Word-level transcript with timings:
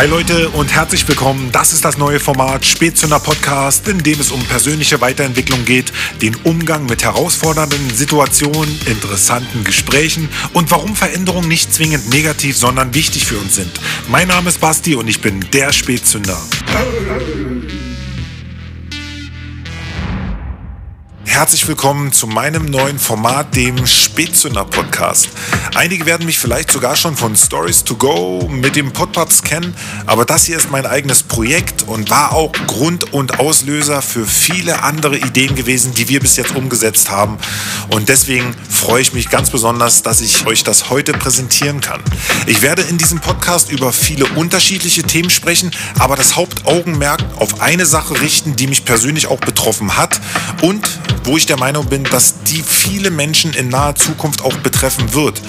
Hi 0.00 0.06
Leute 0.06 0.48
und 0.48 0.72
herzlich 0.72 1.06
willkommen. 1.06 1.50
Das 1.52 1.74
ist 1.74 1.84
das 1.84 1.98
neue 1.98 2.20
Format 2.20 2.64
Spätzünder 2.64 3.20
Podcast, 3.20 3.86
in 3.86 3.98
dem 3.98 4.18
es 4.18 4.30
um 4.30 4.42
persönliche 4.44 5.02
Weiterentwicklung 5.02 5.66
geht, 5.66 5.92
den 6.22 6.34
Umgang 6.36 6.86
mit 6.86 7.04
herausfordernden 7.04 7.90
Situationen, 7.92 8.80
interessanten 8.86 9.62
Gesprächen 9.62 10.30
und 10.54 10.70
warum 10.70 10.96
Veränderungen 10.96 11.48
nicht 11.48 11.74
zwingend 11.74 12.08
negativ, 12.08 12.56
sondern 12.56 12.94
wichtig 12.94 13.26
für 13.26 13.36
uns 13.36 13.56
sind. 13.56 13.78
Mein 14.08 14.28
Name 14.28 14.48
ist 14.48 14.62
Basti 14.62 14.94
und 14.94 15.06
ich 15.06 15.20
bin 15.20 15.44
der 15.52 15.70
Spätzünder. 15.70 16.40
Herzlich 21.40 21.66
willkommen 21.66 22.12
zu 22.12 22.26
meinem 22.26 22.66
neuen 22.66 22.98
Format, 22.98 23.56
dem 23.56 23.86
Spätzünder 23.86 24.66
Podcast. 24.66 25.30
Einige 25.74 26.04
werden 26.04 26.26
mich 26.26 26.38
vielleicht 26.38 26.70
sogar 26.70 26.96
schon 26.96 27.16
von 27.16 27.34
Stories 27.34 27.82
to 27.82 27.96
Go 27.96 28.46
mit 28.46 28.76
dem 28.76 28.92
Podpaps 28.92 29.42
kennen, 29.42 29.74
aber 30.04 30.26
das 30.26 30.44
hier 30.44 30.58
ist 30.58 30.70
mein 30.70 30.84
eigenes 30.84 31.22
Projekt 31.22 31.84
und 31.84 32.10
war 32.10 32.34
auch 32.34 32.52
Grund 32.66 33.14
und 33.14 33.40
Auslöser 33.40 34.02
für 34.02 34.26
viele 34.26 34.82
andere 34.82 35.16
Ideen 35.16 35.54
gewesen, 35.54 35.94
die 35.94 36.10
wir 36.10 36.20
bis 36.20 36.36
jetzt 36.36 36.54
umgesetzt 36.54 37.10
haben. 37.10 37.38
Und 37.88 38.10
deswegen 38.10 38.54
freue 38.68 39.00
ich 39.00 39.14
mich 39.14 39.30
ganz 39.30 39.48
besonders, 39.48 40.02
dass 40.02 40.20
ich 40.20 40.46
euch 40.46 40.62
das 40.62 40.90
heute 40.90 41.14
präsentieren 41.14 41.80
kann. 41.80 42.02
Ich 42.44 42.60
werde 42.60 42.82
in 42.82 42.98
diesem 42.98 43.20
Podcast 43.20 43.72
über 43.72 43.94
viele 43.94 44.26
unterschiedliche 44.26 45.04
Themen 45.04 45.30
sprechen, 45.30 45.70
aber 45.98 46.16
das 46.16 46.36
Hauptaugenmerk 46.36 47.24
auf 47.36 47.62
eine 47.62 47.86
Sache 47.86 48.20
richten, 48.20 48.56
die 48.56 48.66
mich 48.66 48.84
persönlich 48.84 49.26
auch 49.28 49.40
betroffen 49.40 49.96
hat 49.96 50.20
und 50.60 51.00
wo 51.30 51.36
ich 51.36 51.46
der 51.46 51.60
Meinung 51.60 51.86
bin, 51.86 52.02
dass 52.02 52.42
die 52.42 52.60
viele 52.60 53.12
Menschen 53.12 53.52
in 53.52 53.68
naher 53.68 53.94
Zukunft 53.94 54.42
auch 54.42 54.56
betreffen 54.56 55.14
wird, 55.14 55.40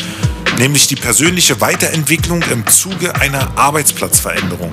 nämlich 0.60 0.86
die 0.86 0.96
persönliche 0.96 1.60
Weiterentwicklung 1.60 2.44
im 2.52 2.68
Zuge 2.68 3.16
einer 3.16 3.58
Arbeitsplatzveränderung. 3.58 4.72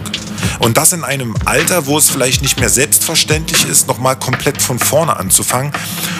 Und 0.58 0.76
das 0.76 0.92
in 0.92 1.04
einem 1.04 1.34
Alter, 1.46 1.86
wo 1.86 1.96
es 1.96 2.10
vielleicht 2.10 2.42
nicht 2.42 2.60
mehr 2.60 2.68
selbstverständlich 2.68 3.66
ist, 3.66 3.88
nochmal 3.88 4.18
komplett 4.18 4.60
von 4.60 4.78
vorne 4.78 5.16
anzufangen. 5.16 5.72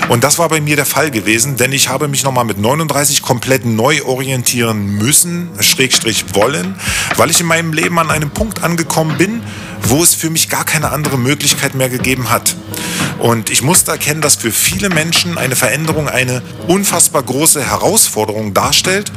Und 0.09 0.25
das 0.25 0.39
war 0.39 0.49
bei 0.49 0.62
mir 0.62 0.77
der 0.77 0.87
Fall 0.87 1.11
gewesen, 1.11 1.59
denn 1.59 1.73
ich 1.73 1.91
habe 1.91 2.09
mich 2.09 2.25
nochmal 2.25 2.47
mit 2.47 2.57
39 2.57 3.21
komplett 3.21 3.67
neu 3.67 4.03
orientieren 4.05 4.87
müssen, 4.87 5.51
schrägstrich 5.61 6.34
wollen, 6.34 6.77
weil 7.17 7.31
ich 7.31 7.41
in 7.41 7.47
meinem 7.47 7.75
Leben 7.75 7.99
an 7.99 8.11
einem 8.11 8.31
Punkt 8.31 8.62
angekommen 8.62 9.19
bin, 9.19 9.43
wo 9.83 10.03
es 10.03 10.15
für 10.15 10.31
mich 10.31 10.49
gar 10.49 10.65
keine 10.65 10.93
andere 10.93 11.19
Möglichkeit 11.19 11.75
mehr 11.75 11.91
gegeben 11.91 12.31
hat. 12.31 12.57
Und 13.19 13.51
ich 13.51 13.63
musste 13.63 13.91
erkennen, 13.91 14.21
dass 14.21 14.37
für 14.37 14.53
viele 14.53 14.91
Menschen 14.91 15.39
eine 15.39 15.57
Veränderung 15.57 16.09
eine 16.09 16.43
unfassbar 16.69 17.23
große 17.23 17.65
Herausforderung 17.65 18.55
darstellt 18.55 19.11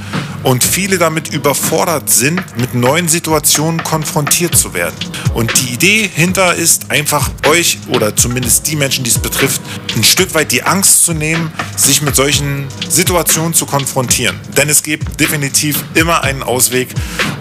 und 0.43 0.63
viele 0.63 0.97
damit 0.97 1.31
überfordert 1.31 2.09
sind, 2.09 2.41
mit 2.57 2.73
neuen 2.73 3.07
Situationen 3.07 3.83
konfrontiert 3.83 4.55
zu 4.55 4.73
werden. 4.73 4.95
Und 5.35 5.51
die 5.61 5.73
Idee 5.73 6.09
hinter 6.13 6.55
ist 6.55 6.89
einfach 6.89 7.29
euch 7.47 7.77
oder 7.89 8.15
zumindest 8.15 8.67
die 8.67 8.75
Menschen, 8.75 9.03
die 9.03 9.11
es 9.11 9.19
betrifft, 9.19 9.61
ein 9.95 10.03
Stück 10.03 10.33
weit 10.33 10.51
die 10.51 10.63
Angst 10.63 11.05
zu 11.05 11.13
nehmen, 11.13 11.51
sich 11.77 12.01
mit 12.01 12.15
solchen 12.15 12.67
Situationen 12.89 13.53
zu 13.53 13.67
konfrontieren. 13.67 14.39
Denn 14.57 14.67
es 14.67 14.81
gibt 14.81 15.19
definitiv 15.19 15.83
immer 15.93 16.23
einen 16.23 16.41
Ausweg. 16.41 16.89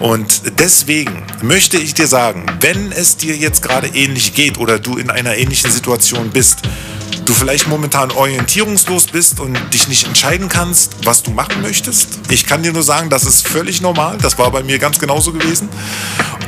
Und 0.01 0.59
deswegen 0.59 1.23
möchte 1.43 1.77
ich 1.77 1.93
dir 1.93 2.07
sagen, 2.07 2.47
wenn 2.59 2.91
es 2.91 3.17
dir 3.17 3.35
jetzt 3.35 3.61
gerade 3.61 3.87
ähnlich 3.87 4.33
geht 4.33 4.57
oder 4.57 4.79
du 4.79 4.97
in 4.97 5.11
einer 5.11 5.37
ähnlichen 5.37 5.69
Situation 5.69 6.31
bist, 6.31 6.63
du 7.25 7.33
vielleicht 7.33 7.67
momentan 7.67 8.09
orientierungslos 8.09 9.05
bist 9.07 9.39
und 9.39 9.55
dich 9.73 9.87
nicht 9.87 10.07
entscheiden 10.07 10.49
kannst, 10.49 11.05
was 11.05 11.21
du 11.21 11.29
machen 11.29 11.61
möchtest. 11.61 12.19
Ich 12.29 12.47
kann 12.47 12.63
dir 12.63 12.73
nur 12.73 12.81
sagen, 12.81 13.11
das 13.11 13.25
ist 13.25 13.47
völlig 13.47 13.81
normal. 13.81 14.17
Das 14.19 14.39
war 14.39 14.49
bei 14.49 14.63
mir 14.63 14.79
ganz 14.79 14.97
genauso 14.97 15.33
gewesen. 15.33 15.69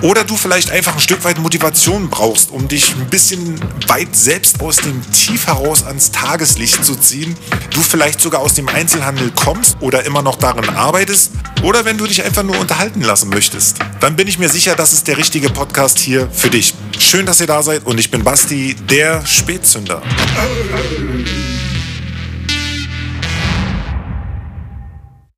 Oder 0.04 0.26
du 0.26 0.36
vielleicht 0.36 0.70
einfach 0.70 0.96
ein 0.96 1.00
Stück 1.00 1.24
weit 1.24 1.40
Motivation 1.40 2.10
brauchst, 2.10 2.52
um 2.52 2.68
dich 2.68 2.94
ein 2.94 3.10
bisschen 3.10 3.58
weit 3.88 4.14
selbst 4.14 4.60
aus 4.60 4.76
dem 4.76 5.02
Tief 5.14 5.48
heraus 5.48 5.86
ans 5.86 6.12
Tageslicht 6.12 6.84
zu 6.84 6.98
ziehen. 6.98 7.38
Du 7.74 7.80
vielleicht 7.80 8.20
sogar 8.20 8.42
aus 8.42 8.54
dem 8.54 8.68
Einzelhandel 8.68 9.32
kommst 9.32 9.78
oder 9.80 10.04
immer 10.04 10.22
noch 10.22 10.36
darin 10.36 10.70
arbeitest. 10.70 11.32
Oder 11.64 11.86
wenn 11.86 11.98
du 11.98 12.06
dich 12.06 12.22
einfach 12.22 12.44
nur 12.44 12.60
unterhalten 12.60 13.00
lassen 13.00 13.30
möchtest. 13.30 13.78
Dann 14.02 14.18
bin 14.18 14.28
ich 14.28 14.38
mir 14.38 14.50
sicher, 14.50 14.76
das 14.76 14.92
ist 14.92 15.08
der 15.08 15.18
richtige 15.18 15.50
Podcast 15.50 15.98
hier 16.00 16.28
für 16.34 16.50
dich. 16.50 16.74
Schön, 17.00 17.26
dass 17.26 17.40
ihr 17.40 17.48
da 17.48 17.64
seid 17.64 17.86
und 17.86 17.98
ich 17.98 18.12
bin 18.12 18.26
Basti, 18.26 18.76
der 18.76 19.26
Spätzünder. 19.26 20.02